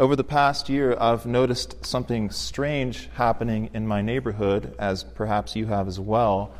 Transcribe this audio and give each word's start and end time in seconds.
Over 0.00 0.14
the 0.14 0.22
past 0.22 0.68
year, 0.68 0.96
I've 1.00 1.26
noticed 1.26 1.84
something 1.84 2.30
strange 2.30 3.08
happening 3.14 3.70
in 3.74 3.84
my 3.84 4.00
neighborhood, 4.00 4.76
as 4.78 5.02
perhaps 5.02 5.56
you 5.56 5.66
have 5.66 5.88
as 5.88 5.98
well, 5.98 6.54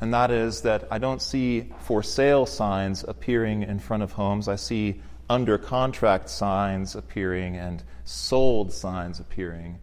and 0.00 0.12
that 0.12 0.32
is 0.32 0.62
that 0.62 0.88
I 0.90 0.98
don't 0.98 1.22
see 1.22 1.72
for 1.78 2.02
sale 2.02 2.46
signs 2.46 3.04
appearing 3.06 3.62
in 3.62 3.78
front 3.78 4.02
of 4.02 4.10
homes. 4.10 4.48
I 4.48 4.56
see 4.56 5.00
under 5.28 5.56
contract 5.56 6.28
signs 6.28 6.96
appearing 6.96 7.56
and 7.56 7.84
sold 8.04 8.72
signs 8.72 9.20
appearing. 9.20 9.78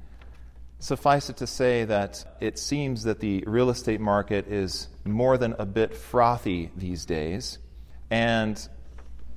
Suffice 0.80 1.30
it 1.30 1.38
to 1.38 1.48
say 1.48 1.86
that 1.86 2.38
it 2.42 2.60
seems 2.60 3.04
that 3.04 3.22
the 3.22 3.42
real 3.48 3.70
estate 3.70 4.02
market 4.02 4.50
is 4.50 4.90
more 5.06 5.38
than 5.38 5.56
a 5.58 5.66
bit 5.66 5.96
frothy 5.96 6.72
these 6.76 7.06
days. 7.06 7.58
And 8.10 8.68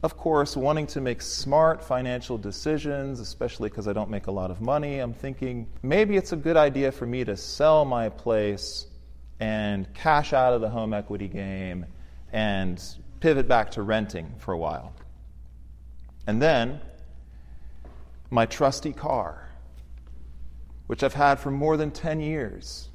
of 0.02 0.16
course, 0.16 0.56
wanting 0.56 0.86
to 0.88 1.00
make 1.00 1.20
smart 1.20 1.84
financial 1.84 2.38
decisions, 2.38 3.20
especially 3.20 3.68
because 3.68 3.86
I 3.86 3.92
don't 3.92 4.08
make 4.08 4.28
a 4.28 4.30
lot 4.30 4.50
of 4.50 4.62
money, 4.62 4.98
I'm 4.98 5.12
thinking 5.12 5.66
maybe 5.82 6.16
it's 6.16 6.32
a 6.32 6.36
good 6.36 6.56
idea 6.56 6.90
for 6.90 7.04
me 7.04 7.22
to 7.24 7.36
sell 7.36 7.84
my 7.84 8.08
place 8.08 8.86
and 9.40 9.92
cash 9.92 10.32
out 10.32 10.54
of 10.54 10.62
the 10.62 10.70
home 10.70 10.94
equity 10.94 11.28
game 11.28 11.84
and 12.32 12.82
pivot 13.20 13.46
back 13.46 13.72
to 13.72 13.82
renting 13.82 14.34
for 14.38 14.52
a 14.52 14.58
while. 14.58 14.94
And 16.26 16.40
then 16.40 16.80
my 18.30 18.46
trusty 18.46 18.94
car, 18.94 19.50
which 20.86 21.02
I've 21.02 21.14
had 21.14 21.40
for 21.40 21.50
more 21.50 21.76
than 21.76 21.90
10 21.90 22.20
years 22.20 22.88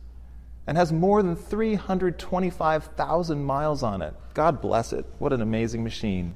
and 0.66 0.76
has 0.76 0.92
more 0.92 1.22
than 1.22 1.36
325,000 1.36 3.44
miles 3.44 3.84
on 3.84 4.02
it. 4.02 4.16
God 4.34 4.60
bless 4.60 4.92
it. 4.92 5.06
What 5.20 5.34
an 5.34 5.42
amazing 5.42 5.84
machine 5.84 6.34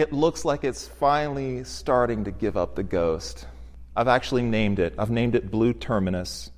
it 0.00 0.14
looks 0.14 0.46
like 0.46 0.64
it's 0.64 0.88
finally 0.88 1.62
starting 1.62 2.24
to 2.24 2.30
give 2.30 2.56
up 2.56 2.74
the 2.74 2.82
ghost. 2.82 3.46
I've 3.94 4.08
actually 4.08 4.40
named 4.40 4.78
it. 4.78 4.94
I've 4.96 5.10
named 5.10 5.34
it 5.34 5.50
Blue 5.50 5.74
Terminus, 5.74 6.50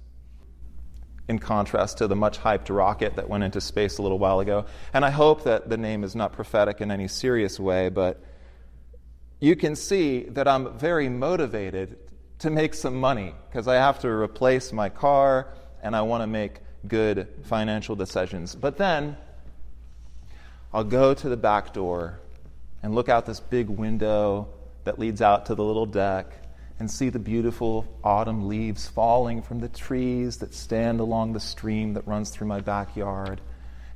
in 1.28 1.40
contrast 1.40 1.98
to 1.98 2.06
the 2.06 2.14
much 2.14 2.38
hyped 2.38 2.72
rocket 2.72 3.16
that 3.16 3.28
went 3.28 3.42
into 3.42 3.60
space 3.60 3.98
a 3.98 4.02
little 4.02 4.20
while 4.20 4.38
ago. 4.38 4.66
And 4.94 5.04
I 5.04 5.10
hope 5.10 5.42
that 5.42 5.68
the 5.68 5.76
name 5.76 6.04
is 6.04 6.14
not 6.14 6.32
prophetic 6.32 6.80
in 6.80 6.92
any 6.92 7.08
serious 7.08 7.58
way, 7.58 7.88
but 7.88 8.22
you 9.40 9.56
can 9.56 9.74
see 9.74 10.20
that 10.20 10.46
I'm 10.46 10.78
very 10.78 11.08
motivated 11.08 11.98
to 12.40 12.50
make 12.50 12.74
some 12.74 12.94
money 12.94 13.34
because 13.48 13.66
I 13.66 13.74
have 13.74 13.98
to 14.00 14.08
replace 14.08 14.72
my 14.72 14.88
car 14.88 15.48
and 15.82 15.96
I 15.96 16.02
want 16.02 16.22
to 16.22 16.28
make 16.28 16.60
good 16.86 17.26
financial 17.42 17.96
decisions. 17.96 18.54
But 18.54 18.76
then 18.76 19.16
I'll 20.72 20.84
go 20.84 21.12
to 21.12 21.28
the 21.28 21.36
back 21.36 21.72
door 21.72 22.20
and 22.82 22.94
look 22.94 23.08
out 23.08 23.26
this 23.26 23.40
big 23.40 23.68
window 23.68 24.48
that 24.84 24.98
leads 24.98 25.22
out 25.22 25.46
to 25.46 25.54
the 25.54 25.62
little 25.64 25.86
deck 25.86 26.26
and 26.78 26.90
see 26.90 27.08
the 27.10 27.18
beautiful 27.18 27.86
autumn 28.02 28.48
leaves 28.48 28.88
falling 28.88 29.40
from 29.40 29.60
the 29.60 29.68
trees 29.68 30.38
that 30.38 30.52
stand 30.52 30.98
along 30.98 31.32
the 31.32 31.40
stream 31.40 31.94
that 31.94 32.06
runs 32.08 32.30
through 32.30 32.48
my 32.48 32.60
backyard. 32.60 33.40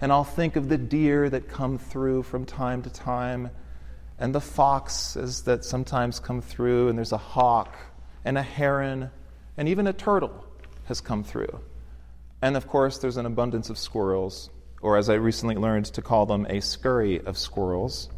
And 0.01 0.13
I'll 0.13 0.25
think 0.25 0.57
of 0.57 0.69
the 0.69 0.79
deer 0.79 1.29
that 1.29 1.49
come 1.49 1.79
through 1.79 2.23
from 2.23 2.45
time 2.45 2.83
to 2.83 2.91
time, 2.91 3.51
and 4.19 4.35
the 4.35 4.41
foxes 4.41 5.43
that 5.43 5.65
sometimes 5.65 6.21
come 6.21 6.41
through, 6.41 6.89
and 6.89 6.97
there's 6.97 7.13
a 7.13 7.19
hawk 7.19 7.75
and 8.25 8.39
a 8.39 8.43
heron, 8.43 9.11
and 9.57 9.69
even 9.69 9.87
a 9.87 9.93
turtle 9.93 10.45
has 10.85 11.01
come 11.01 11.25
through. 11.25 11.61
And 12.43 12.57
of 12.57 12.69
course, 12.69 12.99
there's 12.99 13.17
an 13.17 13.27
abundance 13.27 13.71
of 13.71 13.79
squirrels, 13.79 14.51
or 14.81 14.97
as 14.97 15.09
I 15.09 15.15
recently 15.15 15.57
learned 15.57 15.87
to 15.87 16.03
call 16.03 16.27
them, 16.27 16.47
a 16.49 16.61
scurry 16.61 17.21
of 17.21 17.37
squirrels. 17.37 18.11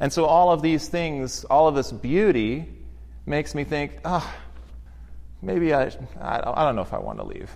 And 0.00 0.10
so 0.10 0.24
all 0.24 0.50
of 0.50 0.62
these 0.62 0.88
things, 0.88 1.44
all 1.44 1.68
of 1.68 1.74
this 1.74 1.92
beauty, 1.92 2.66
makes 3.26 3.54
me 3.54 3.64
think, 3.64 3.98
ah, 4.04 4.26
oh, 4.26 4.50
maybe 5.42 5.74
I, 5.74 5.92
I 6.18 6.64
don't 6.64 6.74
know 6.74 6.82
if 6.82 6.94
I 6.94 6.98
want 6.98 7.18
to 7.18 7.24
leave. 7.24 7.50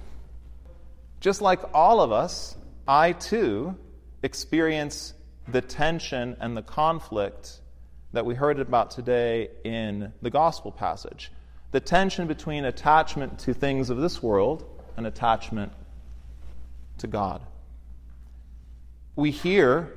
Just 1.21 1.41
like 1.41 1.61
all 1.73 2.03
of 2.03 2.13
us, 2.13 2.55
I 2.87 3.13
too 3.13 3.75
experience 4.23 5.15
the 5.49 5.63
tension 5.63 6.37
and 6.39 6.55
the 6.55 6.63
conflict 6.63 7.61
that 8.13 8.27
we 8.27 8.35
heard 8.35 8.61
about 8.61 8.91
today 8.91 9.49
in 9.65 10.13
the 10.21 10.31
gospel 10.31 10.71
passage. 10.71 11.33
The 11.73 11.81
tension 11.81 12.27
between 12.27 12.67
attachment 12.67 13.39
to 13.41 13.55
things 13.55 13.89
of 13.89 13.97
this 13.97 14.23
world 14.23 14.65
and 14.97 15.07
attachment 15.07 15.73
to 16.99 17.07
God. 17.07 17.43
We 19.17 19.31
hear 19.31 19.93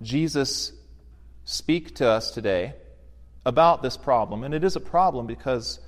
Jesus 0.00 0.72
speak 1.52 1.94
to 1.96 2.08
us 2.08 2.30
today 2.30 2.74
about 3.44 3.82
this 3.82 3.96
problem. 3.96 4.44
And 4.44 4.54
it 4.54 4.64
is 4.64 4.76
a 4.76 4.80
problem 4.80 5.26
because 5.26 5.80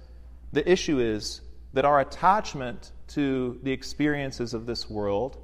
the 0.53 0.69
issue 0.71 0.99
is 0.99 1.41
that 1.73 1.85
our 1.85 2.01
attachment 2.01 2.93
to 3.09 3.59
the 3.63 3.73
experiences 3.73 4.55
of 4.55 4.67
this 4.67 4.89
world 4.89 5.39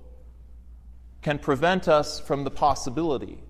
can 1.22 1.38
prevent 1.38 1.88
us 1.88 2.20
from 2.20 2.44
the 2.44 2.50
possibility 2.50 3.42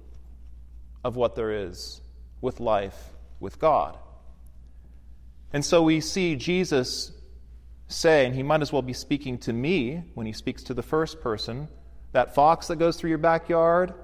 of 1.04 1.16
what 1.16 1.34
there 1.36 1.50
is 1.66 2.00
with 2.40 2.60
life 2.60 3.10
with 3.38 3.58
God. 3.58 3.98
And 5.52 5.64
so 5.64 5.82
we 5.82 6.00
see 6.00 6.36
Jesus 6.36 7.12
say, 7.88 8.26
and 8.26 8.34
he 8.34 8.42
might 8.42 8.62
as 8.62 8.72
well 8.72 8.82
be 8.82 8.92
speaking 8.92 9.38
to 9.38 9.52
me 9.52 10.04
when 10.14 10.26
he 10.26 10.32
speaks 10.32 10.62
to 10.64 10.74
the 10.74 10.82
first 10.82 11.20
person, 11.20 11.68
that 12.12 12.34
fox 12.34 12.68
that 12.68 12.76
goes 12.76 12.96
through 12.96 13.10
your 13.10 13.18
backyard, 13.18 13.94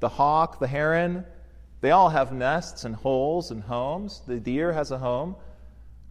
the 0.00 0.08
hawk, 0.08 0.58
the 0.58 0.66
heron, 0.66 1.24
they 1.80 1.90
all 1.90 2.08
have 2.08 2.32
nests 2.32 2.84
and 2.84 2.94
holes 2.94 3.50
and 3.50 3.62
homes. 3.62 4.22
The 4.26 4.40
deer 4.40 4.72
has 4.72 4.90
a 4.90 4.98
home, 4.98 5.36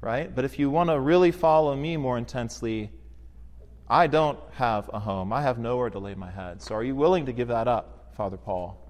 right? 0.02 0.34
But 0.34 0.46
if 0.46 0.60
you 0.60 0.70
want 0.70 0.90
to 0.90 1.00
really 1.00 1.32
follow 1.32 1.76
me 1.76 1.98
more 1.98 2.18
intensely, 2.18 2.92
I 3.88 4.08
don't 4.08 4.40
have 4.54 4.90
a 4.94 5.00
home. 5.00 5.34
I 5.34 5.42
have 5.42 5.58
nowhere 5.58 5.90
to 5.90 6.00
lay 6.00 6.16
my 6.16 6.32
head. 6.32 6.62
So 6.62 6.76
are 6.76 6.84
you 6.84 6.96
willing 6.96 7.26
to 7.28 7.34
give 7.34 7.50
that 7.50 7.68
up, 7.68 8.14
Father 8.16 8.38
Paul? 8.38 8.82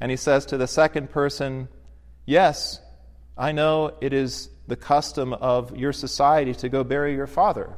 And 0.00 0.10
he 0.10 0.16
says 0.16 0.46
to 0.46 0.56
the 0.56 0.66
second 0.66 1.10
person, 1.10 1.68
Yes, 2.26 2.80
I 3.36 3.52
know 3.52 3.96
it 4.00 4.12
is 4.12 4.50
the 4.66 4.76
custom 4.76 5.32
of 5.32 5.76
your 5.76 5.92
society 5.92 6.54
to 6.54 6.68
go 6.68 6.84
bury 6.84 7.14
your 7.14 7.26
father, 7.26 7.70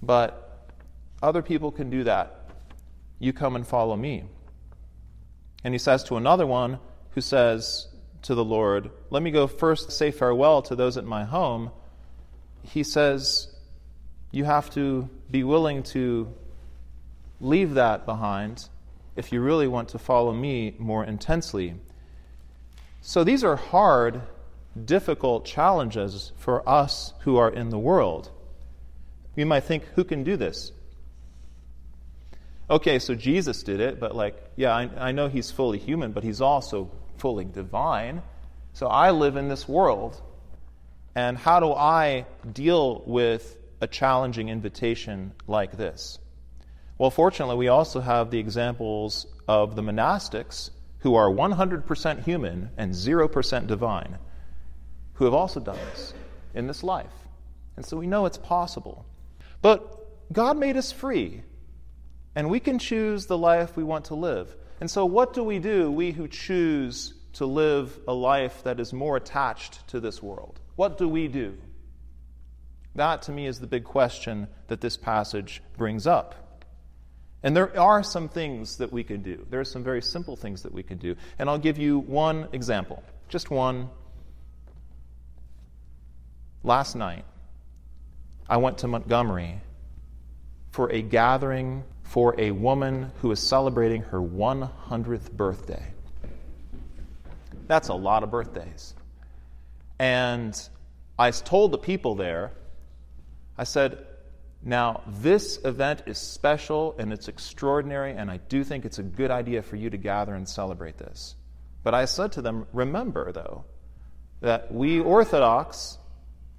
but 0.00 0.70
other 1.22 1.42
people 1.42 1.72
can 1.72 1.90
do 1.90 2.04
that. 2.04 2.48
You 3.18 3.32
come 3.32 3.56
and 3.56 3.66
follow 3.66 3.96
me. 3.96 4.24
And 5.64 5.74
he 5.74 5.78
says 5.78 6.04
to 6.04 6.16
another 6.16 6.46
one 6.46 6.78
who 7.10 7.20
says 7.20 7.88
to 8.22 8.34
the 8.34 8.44
Lord, 8.44 8.90
Let 9.10 9.22
me 9.22 9.30
go 9.30 9.46
first 9.46 9.92
say 9.92 10.10
farewell 10.10 10.62
to 10.62 10.76
those 10.76 10.96
at 10.96 11.04
my 11.04 11.24
home. 11.24 11.70
He 12.62 12.82
says, 12.82 13.48
You 14.30 14.44
have 14.44 14.70
to 14.70 15.08
be 15.30 15.44
willing 15.44 15.82
to 15.84 16.32
leave 17.40 17.74
that 17.74 18.06
behind 18.06 18.68
if 19.16 19.32
you 19.32 19.40
really 19.40 19.68
want 19.68 19.90
to 19.90 19.98
follow 19.98 20.32
me 20.32 20.74
more 20.78 21.04
intensely. 21.04 21.74
So 23.02 23.24
these 23.24 23.44
are 23.44 23.56
hard, 23.56 24.22
difficult 24.84 25.44
challenges 25.44 26.32
for 26.36 26.66
us 26.68 27.12
who 27.20 27.36
are 27.36 27.50
in 27.50 27.70
the 27.70 27.78
world. 27.78 28.30
You 29.36 29.44
might 29.46 29.64
think, 29.64 29.84
who 29.94 30.04
can 30.04 30.24
do 30.24 30.36
this? 30.36 30.72
Okay, 32.72 32.98
so 32.98 33.14
Jesus 33.14 33.62
did 33.62 33.80
it, 33.80 34.00
but 34.00 34.16
like, 34.16 34.34
yeah, 34.56 34.74
I, 34.74 35.08
I 35.08 35.12
know 35.12 35.28
he's 35.28 35.50
fully 35.50 35.78
human, 35.78 36.12
but 36.12 36.24
he's 36.24 36.40
also 36.40 36.90
fully 37.18 37.44
divine. 37.44 38.22
So 38.72 38.86
I 38.86 39.10
live 39.10 39.36
in 39.36 39.48
this 39.48 39.68
world. 39.68 40.20
And 41.14 41.36
how 41.36 41.60
do 41.60 41.72
I 41.72 42.26
deal 42.50 43.02
with 43.06 43.58
a 43.82 43.86
challenging 43.86 44.48
invitation 44.48 45.32
like 45.46 45.76
this? 45.76 46.18
Well, 46.96 47.10
fortunately, 47.10 47.56
we 47.56 47.68
also 47.68 48.00
have 48.00 48.30
the 48.30 48.38
examples 48.38 49.26
of 49.46 49.76
the 49.76 49.82
monastics 49.82 50.70
who 51.00 51.14
are 51.14 51.28
100% 51.28 52.24
human 52.24 52.70
and 52.78 52.94
0% 52.94 53.66
divine, 53.66 54.18
who 55.14 55.26
have 55.26 55.34
also 55.34 55.60
done 55.60 55.78
this 55.90 56.14
in 56.54 56.66
this 56.66 56.82
life. 56.82 57.12
And 57.76 57.84
so 57.84 57.96
we 57.96 58.06
know 58.06 58.24
it's 58.24 58.38
possible. 58.38 59.04
But 59.60 60.32
God 60.32 60.56
made 60.56 60.76
us 60.76 60.92
free. 60.92 61.42
And 62.34 62.48
we 62.48 62.60
can 62.60 62.78
choose 62.78 63.26
the 63.26 63.38
life 63.38 63.76
we 63.76 63.84
want 63.84 64.06
to 64.06 64.14
live. 64.14 64.54
And 64.80 64.90
so, 64.90 65.04
what 65.04 65.34
do 65.34 65.44
we 65.44 65.58
do, 65.58 65.90
we 65.90 66.12
who 66.12 66.26
choose 66.28 67.14
to 67.34 67.46
live 67.46 67.98
a 68.08 68.12
life 68.12 68.64
that 68.64 68.80
is 68.80 68.92
more 68.92 69.16
attached 69.16 69.86
to 69.88 70.00
this 70.00 70.22
world? 70.22 70.60
What 70.76 70.98
do 70.98 71.08
we 71.08 71.28
do? 71.28 71.56
That, 72.94 73.22
to 73.22 73.32
me, 73.32 73.46
is 73.46 73.60
the 73.60 73.66
big 73.66 73.84
question 73.84 74.48
that 74.68 74.80
this 74.80 74.96
passage 74.96 75.62
brings 75.76 76.06
up. 76.06 76.64
And 77.42 77.56
there 77.56 77.78
are 77.78 78.02
some 78.02 78.28
things 78.28 78.76
that 78.78 78.92
we 78.92 79.02
can 79.02 79.22
do. 79.22 79.46
There 79.50 79.60
are 79.60 79.64
some 79.64 79.82
very 79.82 80.02
simple 80.02 80.36
things 80.36 80.62
that 80.62 80.72
we 80.72 80.82
can 80.82 80.98
do. 80.98 81.16
And 81.38 81.48
I'll 81.48 81.58
give 81.58 81.78
you 81.78 81.98
one 81.98 82.48
example, 82.52 83.02
just 83.28 83.50
one. 83.50 83.90
Last 86.62 86.94
night, 86.94 87.24
I 88.48 88.58
went 88.58 88.78
to 88.78 88.88
Montgomery 88.88 89.60
for 90.70 90.90
a 90.92 91.02
gathering 91.02 91.84
for 92.02 92.34
a 92.38 92.50
woman 92.50 93.10
who 93.20 93.30
is 93.30 93.40
celebrating 93.40 94.02
her 94.02 94.20
100th 94.20 95.32
birthday. 95.32 95.92
That's 97.66 97.88
a 97.88 97.94
lot 97.94 98.22
of 98.22 98.30
birthdays. 98.30 98.94
And 99.98 100.56
I 101.18 101.30
told 101.30 101.72
the 101.72 101.78
people 101.78 102.14
there, 102.14 102.52
I 103.56 103.64
said, 103.64 104.06
now, 104.64 105.02
this 105.06 105.58
event 105.64 106.04
is 106.06 106.18
special 106.18 106.94
and 106.98 107.12
it's 107.12 107.26
extraordinary, 107.28 108.12
and 108.12 108.30
I 108.30 108.36
do 108.36 108.62
think 108.62 108.84
it's 108.84 108.98
a 108.98 109.02
good 109.02 109.30
idea 109.30 109.62
for 109.62 109.76
you 109.76 109.90
to 109.90 109.96
gather 109.96 110.34
and 110.34 110.48
celebrate 110.48 110.98
this. 110.98 111.34
But 111.82 111.94
I 111.94 112.04
said 112.04 112.32
to 112.32 112.42
them, 112.42 112.66
remember, 112.72 113.32
though, 113.32 113.64
that 114.40 114.72
we 114.72 115.00
Orthodox 115.00 115.98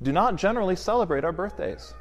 do 0.01 0.11
not 0.11 0.35
generally 0.35 0.75
celebrate 0.75 1.23
our 1.23 1.31
birthdays. 1.31 1.93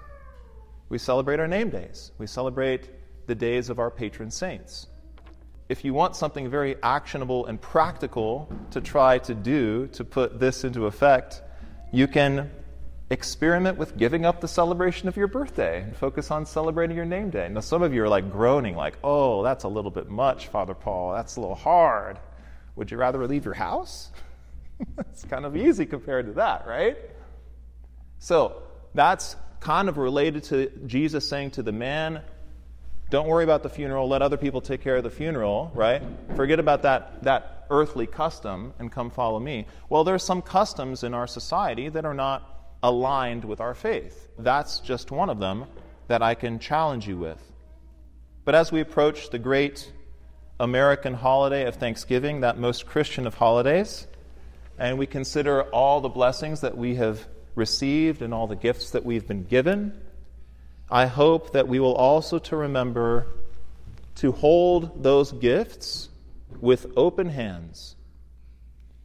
We 0.88 0.98
celebrate 0.98 1.38
our 1.38 1.46
name 1.46 1.70
days, 1.70 2.10
we 2.18 2.26
celebrate 2.26 2.90
the 3.26 3.34
days 3.34 3.70
of 3.70 3.78
our 3.78 3.90
patron 3.90 4.30
saints. 4.30 4.86
If 5.69 5.84
you 5.84 5.94
want 5.94 6.16
something 6.16 6.50
very 6.50 6.76
actionable 6.82 7.46
and 7.46 7.60
practical 7.60 8.52
to 8.72 8.80
try 8.80 9.19
to 9.19 9.34
do 9.34 9.86
to 9.88 10.04
put 10.04 10.38
this 10.38 10.64
into 10.64 10.86
effect, 10.86 11.40
you 11.92 12.06
can 12.08 12.50
experiment 13.12 13.76
with 13.78 13.96
giving 13.96 14.24
up 14.24 14.40
the 14.40 14.48
celebration 14.48 15.06
of 15.06 15.16
your 15.16 15.28
birthday 15.28 15.82
and 15.82 15.94
focus 15.94 16.30
on 16.30 16.46
celebrating 16.46 16.96
your 16.96 17.04
name 17.04 17.30
day. 17.30 17.48
Now, 17.48 17.60
some 17.60 17.82
of 17.82 17.92
you 17.94 18.02
are 18.02 18.08
like 18.08 18.32
groaning, 18.32 18.74
like, 18.74 18.98
oh, 19.04 19.42
that's 19.42 19.64
a 19.64 19.69
little 19.69 19.90
bit 19.90 20.08
much, 20.08 20.48
Father 20.48 20.74
Paul. 20.74 21.12
That's 21.12 21.36
a 21.36 21.40
little 21.40 21.54
hard. 21.54 22.19
Would 22.76 22.90
you 22.90 22.96
rather 22.96 23.26
leave 23.26 23.44
your 23.44 23.54
house? 23.54 24.10
it's 24.98 25.24
kind 25.24 25.44
of 25.44 25.56
easy 25.56 25.84
compared 25.84 26.26
to 26.26 26.32
that, 26.34 26.66
right? 26.66 26.96
So, 28.19 28.62
that's 28.94 29.36
kind 29.60 29.88
of 29.88 29.98
related 29.98 30.44
to 30.44 30.70
Jesus 30.86 31.28
saying 31.28 31.52
to 31.52 31.62
the 31.62 31.72
man, 31.72 32.22
don't 33.12 33.28
worry 33.28 33.44
about 33.44 33.62
the 33.62 33.68
funeral, 33.68 34.08
let 34.08 34.22
other 34.22 34.38
people 34.38 34.62
take 34.62 34.80
care 34.80 34.96
of 34.96 35.04
the 35.04 35.10
funeral, 35.10 35.70
right? 35.74 36.02
Forget 36.34 36.58
about 36.58 36.80
that, 36.80 37.22
that 37.24 37.66
earthly 37.68 38.06
custom 38.06 38.72
and 38.78 38.90
come 38.90 39.10
follow 39.10 39.38
me. 39.38 39.66
Well, 39.90 40.02
there's 40.02 40.22
some 40.22 40.40
customs 40.40 41.04
in 41.04 41.12
our 41.12 41.26
society 41.26 41.90
that 41.90 42.06
are 42.06 42.14
not 42.14 42.78
aligned 42.82 43.44
with 43.44 43.60
our 43.60 43.74
faith. 43.74 44.30
That's 44.38 44.80
just 44.80 45.10
one 45.10 45.28
of 45.28 45.38
them 45.40 45.66
that 46.08 46.22
I 46.22 46.34
can 46.34 46.58
challenge 46.58 47.06
you 47.06 47.18
with. 47.18 47.38
But 48.46 48.54
as 48.54 48.72
we 48.72 48.80
approach 48.80 49.28
the 49.28 49.38
great 49.38 49.92
American 50.58 51.12
holiday 51.12 51.66
of 51.66 51.74
Thanksgiving, 51.74 52.40
that 52.40 52.56
most 52.56 52.86
Christian 52.86 53.26
of 53.26 53.34
holidays, 53.34 54.06
and 54.78 54.96
we 54.96 55.06
consider 55.06 55.64
all 55.64 56.00
the 56.00 56.08
blessings 56.08 56.62
that 56.62 56.78
we 56.78 56.94
have 56.94 57.28
received 57.56 58.22
and 58.22 58.32
all 58.32 58.46
the 58.46 58.56
gifts 58.56 58.92
that 58.92 59.04
we've 59.04 59.28
been 59.28 59.44
given, 59.44 60.00
I 60.92 61.06
hope 61.06 61.52
that 61.52 61.66
we 61.66 61.80
will 61.80 61.94
also 61.94 62.38
to 62.38 62.56
remember 62.56 63.26
to 64.16 64.30
hold 64.30 65.02
those 65.02 65.32
gifts 65.32 66.10
with 66.60 66.86
open 66.96 67.30
hands. 67.30 67.96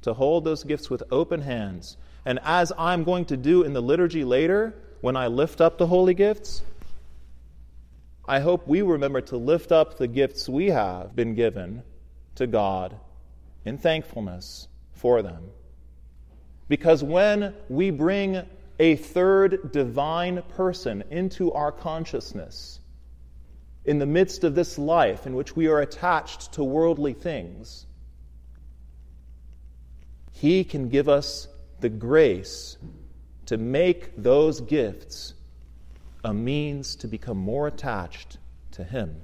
To 0.04 0.14
hold 0.14 0.44
those 0.44 0.64
gifts 0.64 0.90
with 0.90 1.02
open 1.12 1.42
hands 1.42 1.98
and 2.28 2.40
as 2.44 2.74
I'm 2.78 3.06
going 3.06 3.24
to 3.28 3.38
do 3.38 3.64
in 3.64 3.72
the 3.72 3.82
liturgy 3.82 4.26
later, 4.26 4.76
when 5.00 5.16
I 5.16 5.28
lift 5.28 5.62
up 5.62 5.78
the 5.78 5.88
holy 5.88 6.14
gifts, 6.14 6.62
I 8.28 8.42
hope 8.42 8.68
we 8.68 8.82
remember 8.82 9.22
to 9.22 9.38
lift 9.38 9.72
up 9.72 9.98
the 9.98 10.10
gifts 10.10 10.50
we 10.50 10.66
have 10.66 11.16
been 11.16 11.36
given 11.36 11.84
to 12.36 12.46
God 12.46 12.98
in 13.64 13.78
thankfulness 13.78 14.68
for 14.92 15.22
them. 15.22 15.52
Because 16.68 17.02
when 17.02 17.54
we 17.70 17.92
bring 17.92 18.46
a 18.80 18.96
third 18.96 19.72
divine 19.72 20.42
person 20.56 21.04
into 21.10 21.52
our 21.54 21.72
consciousness, 21.72 22.80
in 23.86 24.00
the 24.00 24.06
midst 24.06 24.44
of 24.44 24.56
this 24.56 24.78
life 24.78 25.26
in 25.26 25.36
which 25.36 25.56
we 25.56 25.68
are 25.68 25.80
attached 25.80 26.54
to 26.54 26.64
worldly 26.64 27.14
things, 27.14 27.86
he 30.32 30.64
can 30.64 30.90
give 30.90 31.10
us 31.10 31.48
the 31.80 31.90
grace 31.90 32.78
to 33.48 33.58
make 33.58 34.16
those 34.16 34.62
gifts 34.62 35.34
a 36.24 36.34
means 36.34 36.96
to 36.98 37.08
become 37.08 37.38
more 37.38 37.68
attached 37.68 38.38
to 38.72 38.84
Him. 38.84 39.22